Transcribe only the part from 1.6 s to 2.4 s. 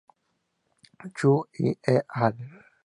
et al.